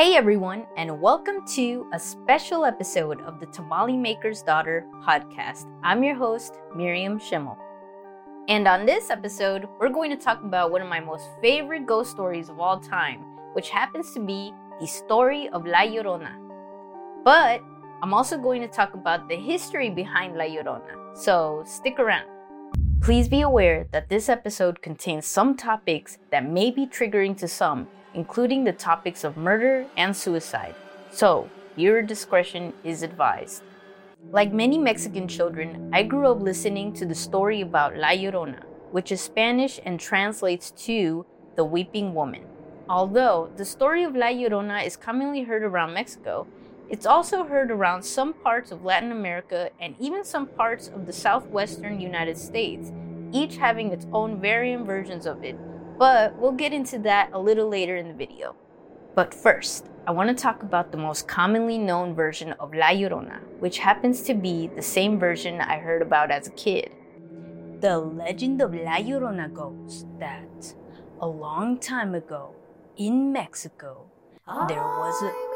[0.00, 5.66] Hey everyone, and welcome to a special episode of the Tamale Maker's Daughter podcast.
[5.82, 7.58] I'm your host, Miriam Schimmel.
[8.48, 12.12] And on this episode, we're going to talk about one of my most favorite ghost
[12.12, 13.20] stories of all time,
[13.52, 16.32] which happens to be the story of La Llorona.
[17.22, 17.60] But
[18.02, 22.39] I'm also going to talk about the history behind La Llorona, so stick around.
[23.00, 27.88] Please be aware that this episode contains some topics that may be triggering to some
[28.14, 30.74] including the topics of murder and suicide.
[31.10, 33.62] So, your discretion is advised.
[34.30, 39.12] Like many Mexican children, I grew up listening to the story about La Llorona, which
[39.12, 41.24] is Spanish and translates to
[41.56, 42.44] the weeping woman.
[42.88, 46.46] Although the story of La Llorona is commonly heard around Mexico,
[46.90, 51.12] it's also heard around some parts of Latin America and even some parts of the
[51.12, 52.90] southwestern United States,
[53.30, 55.56] each having its own variant versions of it,
[55.98, 58.56] but we'll get into that a little later in the video.
[59.14, 63.38] But first, I want to talk about the most commonly known version of La Llorona,
[63.60, 66.90] which happens to be the same version I heard about as a kid.
[67.80, 70.74] The legend of La Llorona goes that
[71.20, 72.54] a long time ago
[72.96, 74.06] in Mexico,
[74.66, 75.26] there was a.
[75.26, 75.49] Oh,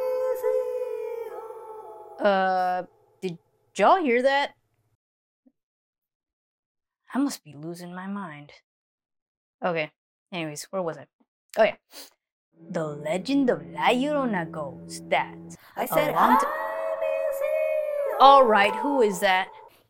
[2.21, 2.85] Uh,
[3.21, 3.39] did
[3.77, 4.55] y'all hear that?
[7.15, 8.53] I must be losing my mind.
[9.65, 9.91] Okay,
[10.35, 11.07] Anyways, where was I?
[11.57, 11.77] Oh yeah.
[12.71, 15.37] The legend of La Llorona goes that
[15.77, 16.47] I said long t-
[18.19, 19.47] All right, who is that?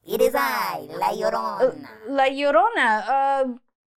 [0.06, 1.62] It is I, La Llorona.
[1.62, 1.72] Uh,
[2.08, 3.08] La Llorona.
[3.08, 3.44] Uh,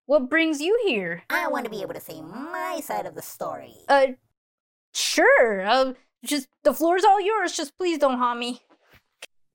[0.05, 1.23] what brings you here?
[1.29, 3.73] I want to be able to say my side of the story.
[3.89, 4.15] Uh,
[4.93, 5.67] sure.
[5.67, 5.93] Uh,
[6.25, 7.55] just the floor's all yours.
[7.55, 8.61] Just please don't haunt me.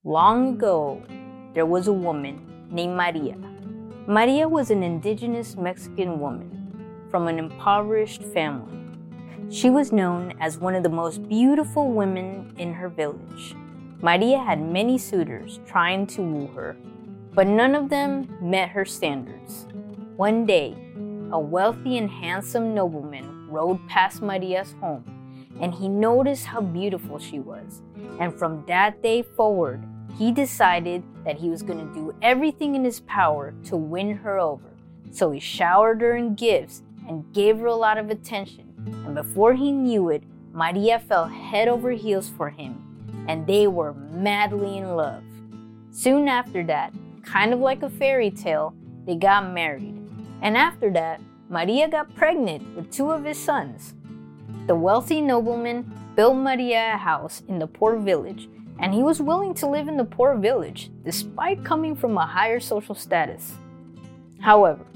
[0.04, 1.02] Long ago,
[1.54, 3.36] there was a woman named Maria.
[4.06, 8.78] Maria was an indigenous Mexican woman from an impoverished family.
[9.50, 13.54] She was known as one of the most beautiful women in her village.
[14.00, 16.74] Maria had many suitors trying to woo her,
[17.34, 19.66] but none of them met her standards.
[20.16, 20.74] One day,
[21.30, 25.04] a wealthy and handsome nobleman rode past Maria's home,
[25.60, 27.82] and he noticed how beautiful she was.
[28.18, 29.84] And from that day forward,
[30.18, 34.38] he decided that he was going to do everything in his power to win her
[34.38, 34.70] over.
[35.10, 38.72] So he showered her in gifts and gave her a lot of attention.
[39.06, 43.94] And before he knew it, Maria fell head over heels for him, and they were
[43.94, 45.22] madly in love.
[45.90, 46.92] Soon after that,
[47.24, 48.74] kind of like a fairy tale,
[49.06, 49.98] they got married.
[50.42, 53.94] And after that, Maria got pregnant with two of his sons.
[54.68, 59.54] The wealthy nobleman built Maria a house in the poor village, and he was willing
[59.54, 63.54] to live in the poor village despite coming from a higher social status.
[64.40, 64.86] However,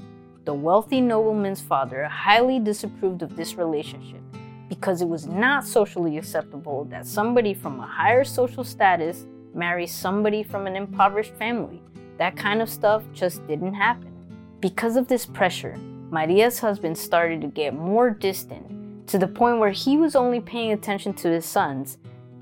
[0.45, 4.21] the wealthy nobleman's father highly disapproved of this relationship
[4.69, 10.43] because it was not socially acceptable that somebody from a higher social status marries somebody
[10.43, 11.81] from an impoverished family.
[12.17, 14.13] That kind of stuff just didn't happen.
[14.61, 15.75] Because of this pressure,
[16.09, 18.76] Maria's husband started to get more distant
[19.07, 21.97] to the point where he was only paying attention to his sons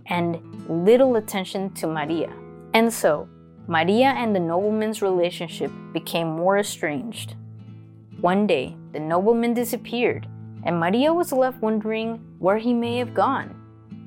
[0.08, 2.32] and little attention to Maria.
[2.74, 3.30] And so,
[3.68, 7.36] Maria and the nobleman's relationship became more estranged.
[8.22, 10.28] One day, the nobleman disappeared,
[10.64, 13.56] and Maria was left wondering where he may have gone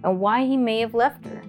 [0.05, 1.43] and why he may have left her.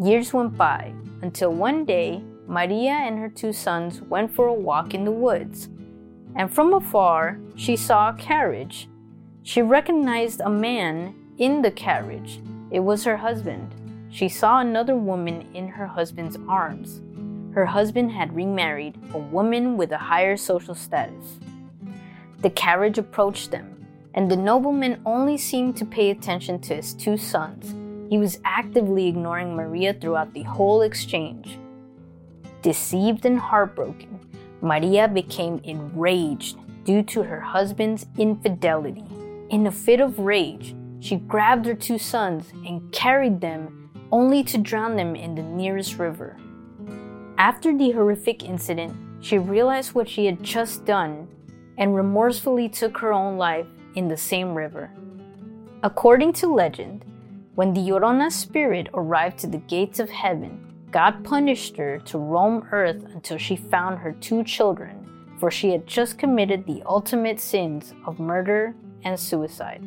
[0.00, 0.92] Years went by
[1.22, 5.68] until one day, Maria and her two sons went for a walk in the woods,
[6.34, 8.88] and from afar, she saw a carriage.
[9.44, 12.40] She recognized a man in the carriage.
[12.70, 13.74] It was her husband.
[14.08, 17.00] She saw another woman in her husband's arms.
[17.52, 21.40] Her husband had remarried a woman with a higher social status.
[22.38, 27.16] The carriage approached them, and the nobleman only seemed to pay attention to his two
[27.16, 27.74] sons.
[28.10, 31.58] He was actively ignoring Maria throughout the whole exchange.
[32.62, 34.20] Deceived and heartbroken,
[34.60, 39.04] Maria became enraged due to her husband's infidelity.
[39.52, 44.56] In a fit of rage, she grabbed her two sons and carried them only to
[44.56, 46.38] drown them in the nearest river.
[47.36, 51.28] After the horrific incident, she realized what she had just done
[51.76, 54.90] and remorsefully took her own life in the same river.
[55.82, 57.04] According to legend,
[57.54, 62.66] when the Llorona spirit arrived to the gates of heaven, God punished her to roam
[62.72, 65.06] earth until she found her two children,
[65.38, 69.82] for she had just committed the ultimate sins of murder and suicide.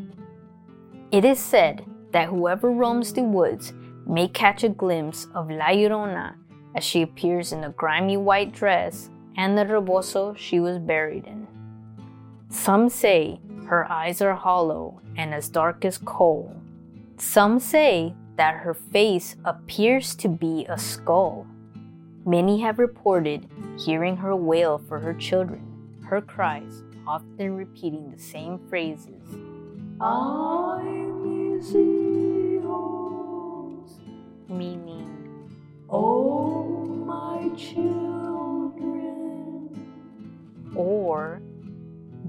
[1.12, 3.74] It is said that whoever roams the woods
[4.08, 6.36] may catch a glimpse of La Llorona
[6.76, 11.48] as she appears in the grimy white dress and the rebozo she was buried in.
[12.50, 16.56] Some say her eyes are hollow and as dark as coal.
[17.18, 21.48] Some say that her face appears to be a skull.
[22.26, 23.48] Many have reported
[23.78, 29.24] hearing her wail for her children, her cries often repeating the same phrases.
[30.02, 31.16] I'm
[34.50, 35.50] meaning,
[35.90, 39.06] Oh, my children.
[40.76, 41.42] Or,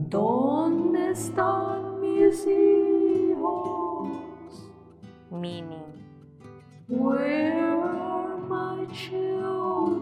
[0.08, 4.08] ¿Dónde están mis hijos?
[5.30, 5.92] Meaning,
[6.88, 9.98] Where are my children?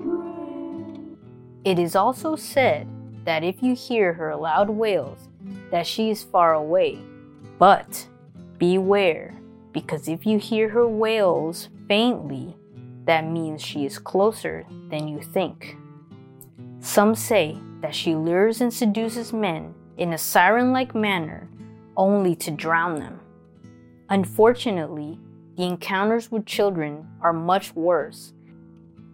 [1.64, 2.86] It is also said
[3.24, 5.28] that if you hear her loud wails,
[5.70, 6.98] that she is far away.
[7.58, 8.06] But
[8.58, 9.34] beware,
[9.72, 12.56] because if you hear her wails faintly,
[13.04, 15.76] that means she is closer than you think.
[16.80, 21.48] Some say that she lures and seduces men in a siren like manner
[21.96, 23.20] only to drown them.
[24.08, 25.18] Unfortunately,
[25.56, 28.32] the encounters with children are much worse.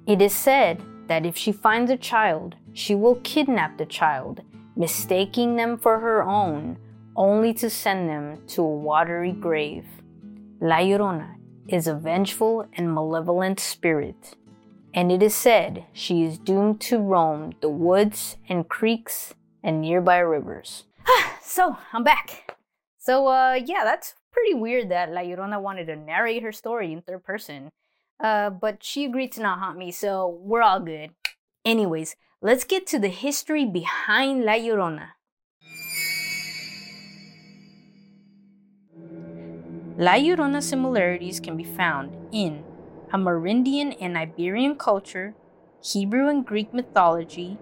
[0.06, 4.42] It is said that if she finds a child, she will kidnap the child,
[4.76, 6.78] mistaking them for her own,
[7.16, 9.84] only to send them to a watery grave.
[10.60, 11.34] La Llorona
[11.66, 14.36] is a vengeful and malevolent spirit,
[14.94, 19.34] and it is said she is doomed to roam the woods and creeks
[19.64, 20.84] and nearby rivers.
[21.42, 22.56] so, I'm back.
[22.98, 27.02] So, uh, yeah, that's pretty weird that La Llorona wanted to narrate her story in
[27.02, 27.70] third person.
[28.22, 31.10] Uh, but she agreed to not haunt me, so we're all good.
[31.64, 35.10] Anyways, let's get to the history behind La Llorona.
[39.96, 42.64] La Llorona similarities can be found in
[43.12, 45.34] Amerindian and Iberian culture,
[45.82, 47.58] Hebrew and Greek mythology,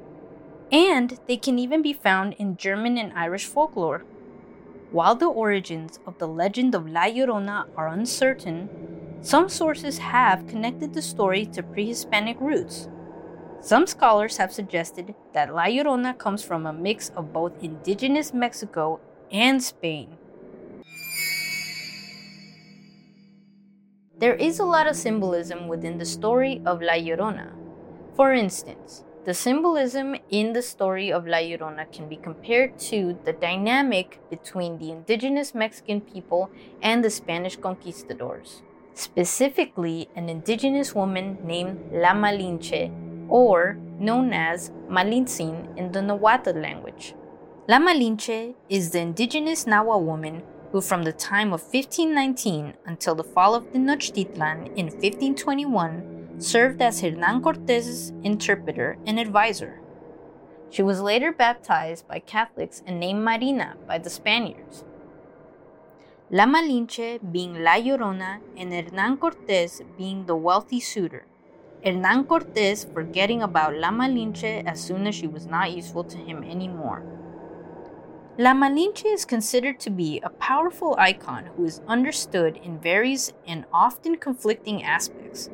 [0.70, 4.04] and they can even be found in German and Irish folklore.
[4.90, 8.68] While the origins of the legend of La Llorona are uncertain,
[9.20, 12.88] some sources have connected the story to pre Hispanic roots.
[13.60, 19.00] Some scholars have suggested that La Llorona comes from a mix of both indigenous Mexico
[19.32, 20.16] and Spain.
[24.18, 27.52] There is a lot of symbolism within the story of La Llorona.
[28.14, 33.32] For instance, the symbolism in the story of La Llorona can be compared to the
[33.32, 36.50] dynamic between the indigenous Mexican people
[36.80, 38.62] and the Spanish conquistadors,
[38.98, 42.90] specifically an indigenous woman named La Malinche
[43.28, 47.14] or known as Malintzin in the Nahuatl language.
[47.68, 50.42] La Malinche is the indigenous Nahua woman
[50.72, 57.00] who, from the time of 1519 until the fall of Tenochtitlan in 1521, served as
[57.00, 59.80] Hernan Cortez's interpreter and advisor.
[60.70, 64.84] She was later baptized by Catholics and named Marina by the Spaniards.
[66.30, 71.24] La Malinche being La Llorona and Hernan Cortes being the wealthy suitor.
[71.82, 76.44] Hernan Cortes forgetting about La Malinche as soon as she was not useful to him
[76.44, 77.02] anymore.
[78.36, 83.64] La Malinche is considered to be a powerful icon who is understood in various and
[83.72, 85.48] often conflicting aspects.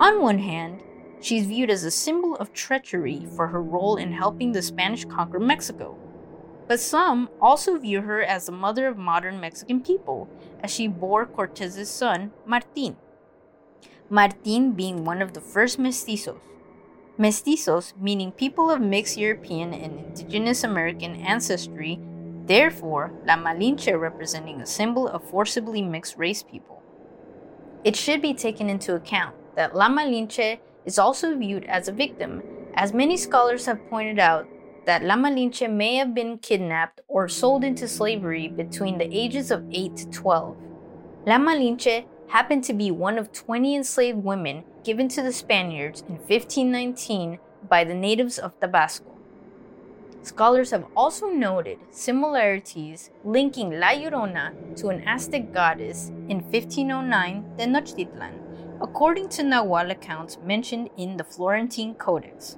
[0.00, 0.82] On one hand,
[1.20, 5.04] she is viewed as a symbol of treachery for her role in helping the Spanish
[5.04, 5.96] conquer Mexico.
[6.68, 10.28] But some also view her as the mother of modern Mexican people,
[10.62, 12.96] as she bore Cortez's son, Martin.
[14.10, 16.40] Martin being one of the first mestizos.
[17.18, 21.98] Mestizos meaning people of mixed European and indigenous American ancestry,
[22.46, 26.82] therefore, La Malinche representing a symbol of forcibly mixed race people.
[27.84, 32.42] It should be taken into account that La Malinche is also viewed as a victim,
[32.74, 34.46] as many scholars have pointed out
[34.86, 39.66] that La Malinche may have been kidnapped or sold into slavery between the ages of
[39.70, 40.56] 8 to 12.
[41.26, 46.14] La Malinche happened to be one of 20 enslaved women given to the Spaniards in
[46.14, 47.38] 1519
[47.68, 49.12] by the natives of Tabasco.
[50.22, 58.80] Scholars have also noted similarities linking La Llorona to an Aztec goddess in 1509 Tenochtitlan,
[58.80, 62.56] according to Nahuatl accounts mentioned in the Florentine Codex.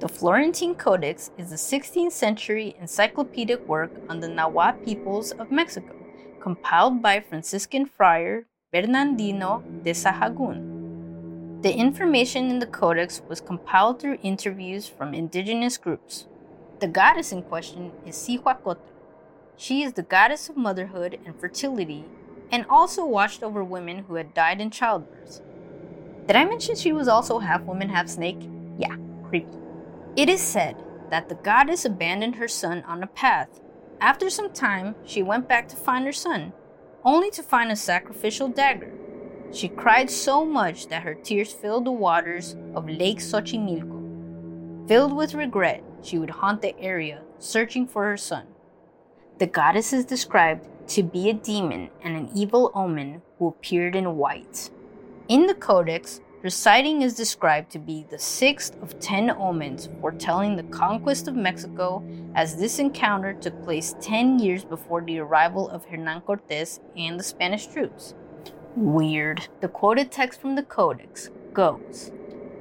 [0.00, 5.94] The Florentine Codex is a 16th century encyclopedic work on the Nahuatl peoples of Mexico,
[6.40, 11.60] compiled by Franciscan friar Bernardino de Sahagún.
[11.60, 16.24] The information in the codex was compiled through interviews from indigenous groups.
[16.78, 18.80] The goddess in question is Cihuacoatl.
[19.58, 22.06] She is the goddess of motherhood and fertility
[22.50, 25.42] and also watched over women who had died in childbirth.
[26.26, 28.48] Did I mention she was also half woman, half snake?
[28.78, 28.96] Yeah,
[29.28, 29.59] creepy.
[30.16, 30.76] It is said
[31.10, 33.60] that the goddess abandoned her son on a path.
[34.00, 36.52] After some time, she went back to find her son,
[37.04, 38.92] only to find a sacrificial dagger.
[39.52, 44.88] She cried so much that her tears filled the waters of Lake Xochimilco.
[44.88, 48.46] Filled with regret, she would haunt the area, searching for her son.
[49.38, 54.16] The goddess is described to be a demon and an evil omen who appeared in
[54.16, 54.70] white.
[55.28, 60.56] In the Codex, her sighting is described to be the sixth of ten omens foretelling
[60.56, 62.02] the conquest of Mexico,
[62.34, 67.24] as this encounter took place 10 years before the arrival of Hernan Cortes and the
[67.24, 68.14] Spanish troops.
[68.74, 69.48] Weird.
[69.60, 72.10] The quoted text from the Codex goes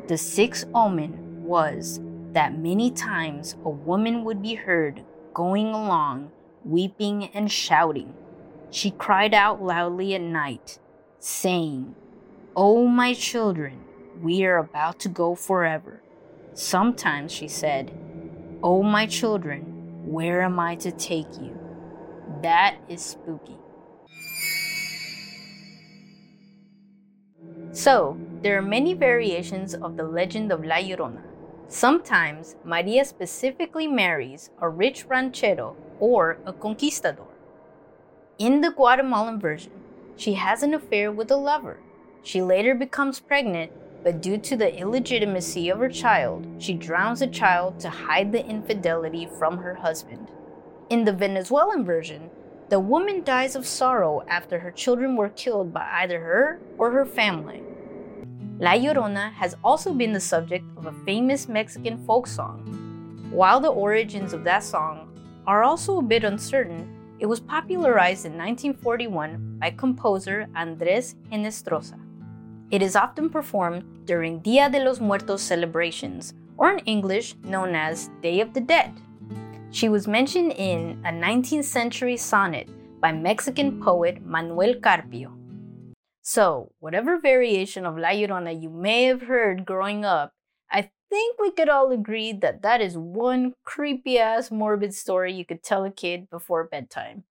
[0.07, 2.01] The sixth omen was
[2.33, 6.31] that many times a woman would be heard going along,
[6.65, 8.13] weeping and shouting.
[8.71, 10.79] She cried out loudly at night,
[11.19, 11.95] saying,
[12.55, 13.79] Oh, my children,
[14.21, 16.01] we are about to go forever.
[16.53, 17.91] Sometimes she said,
[18.63, 19.61] Oh, my children,
[20.03, 21.57] where am I to take you?
[22.41, 23.57] That is spooky.
[27.71, 31.21] So, there are many variations of the legend of La Llorona.
[31.67, 37.27] Sometimes, Maria specifically marries a rich ranchero or a conquistador.
[38.39, 39.71] In the Guatemalan version,
[40.17, 41.79] she has an affair with a lover.
[42.23, 43.71] She later becomes pregnant,
[44.03, 48.45] but due to the illegitimacy of her child, she drowns the child to hide the
[48.45, 50.29] infidelity from her husband.
[50.89, 52.29] In the Venezuelan version,
[52.69, 57.05] the woman dies of sorrow after her children were killed by either her or her
[57.05, 57.63] family.
[58.59, 63.29] La Llorona has also been the subject of a famous Mexican folk song.
[63.31, 65.07] While the origins of that song
[65.47, 72.08] are also a bit uncertain, it was popularized in 1941 by composer Andrés Henestrosa.
[72.71, 78.11] It is often performed during Dia de los Muertos celebrations, or in English known as
[78.21, 78.93] Day of the Dead.
[79.71, 82.69] She was mentioned in a 19th century sonnet
[83.01, 85.33] by Mexican poet Manuel Carpio.
[86.21, 90.33] So, whatever variation of La Llorona you may have heard growing up,
[90.69, 95.43] I think we could all agree that that is one creepy ass morbid story you
[95.43, 97.23] could tell a kid before bedtime.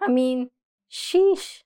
[0.00, 0.48] I mean,
[0.90, 1.62] sheesh.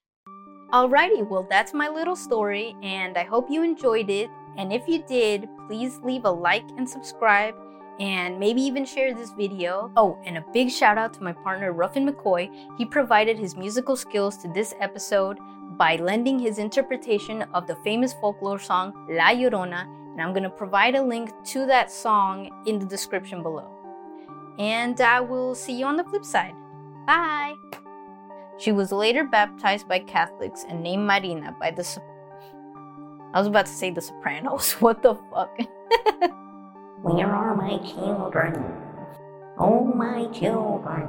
[0.73, 4.31] Alrighty, well, that's my little story, and I hope you enjoyed it.
[4.57, 7.55] And if you did, please leave a like and subscribe,
[8.01, 9.93] and maybe even share this video.
[9.99, 12.51] Oh, and a big shout out to my partner Ruffin McCoy.
[12.79, 15.39] He provided his musical skills to this episode
[15.77, 20.95] by lending his interpretation of the famous folklore song La Llorona, and I'm to provide
[20.95, 23.71] a link to that song in the description below.
[24.59, 26.55] And I will see you on the flip side.
[27.07, 27.62] Bye!
[28.63, 31.83] She was later baptized by Catholics and named Marina by the.
[33.35, 34.73] I was about to say the Sopranos.
[34.81, 35.59] What the fuck?
[37.03, 38.63] Where are my children?
[39.59, 41.09] Oh, my children.